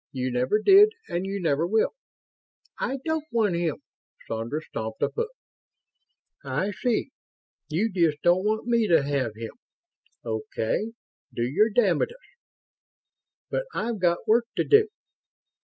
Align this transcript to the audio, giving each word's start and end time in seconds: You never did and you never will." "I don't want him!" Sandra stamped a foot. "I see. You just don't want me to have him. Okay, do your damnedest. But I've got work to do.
You 0.11 0.31
never 0.31 0.59
did 0.59 0.93
and 1.09 1.27
you 1.27 1.39
never 1.39 1.67
will." 1.67 1.93
"I 2.79 2.97
don't 3.05 3.25
want 3.31 3.53
him!" 3.55 3.83
Sandra 4.27 4.59
stamped 4.59 5.03
a 5.03 5.09
foot. 5.11 5.29
"I 6.43 6.71
see. 6.71 7.11
You 7.69 7.91
just 7.93 8.19
don't 8.23 8.43
want 8.43 8.65
me 8.65 8.87
to 8.87 9.03
have 9.03 9.35
him. 9.35 9.51
Okay, 10.25 10.93
do 11.31 11.43
your 11.43 11.69
damnedest. 11.69 12.17
But 13.51 13.65
I've 13.75 13.99
got 13.99 14.27
work 14.27 14.47
to 14.57 14.63
do. 14.63 14.87